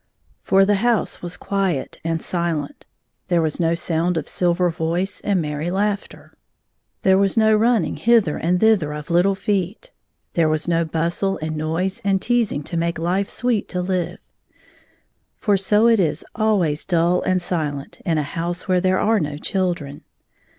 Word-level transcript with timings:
For 0.41 0.65
the 0.65 0.77
house 0.81 1.21
was 1.21 1.37
quiet 1.37 1.99
and 2.03 2.23
silent 2.23 2.87
There 3.27 3.39
was 3.43 3.59
no 3.59 3.75
sound 3.75 4.17
of 4.17 4.27
silver 4.27 4.71
voice 4.71 5.21
and 5.23 5.39
merry 5.39 5.69
laughter; 5.69 6.29
5 7.03 7.03
there 7.03 7.17
was 7.19 7.37
no 7.37 7.55
running 7.55 7.97
hither 7.97 8.35
and 8.37 8.59
thither 8.59 8.93
of 8.93 9.11
little 9.11 9.35
feet; 9.35 9.91
there 10.33 10.49
was 10.49 10.67
no 10.67 10.83
bustle 10.85 11.37
and 11.39 11.55
noise 11.55 12.01
and 12.03 12.19
teasmg 12.19 12.65
to 12.65 12.77
make 12.77 12.97
life 12.97 13.29
sweet 13.29 13.69
to 13.69 13.81
live. 13.83 14.17
For 15.37 15.55
so 15.55 15.85
it 15.87 15.99
is 15.99 16.25
always 16.33 16.83
dull 16.87 17.21
and 17.21 17.39
silent 17.39 18.01
in 18.03 18.17
a 18.17 18.23
house 18.23 18.67
where 18.67 18.81
there 18.81 18.99
are 18.99 19.19
no 19.19 19.37
children. 19.37 20.01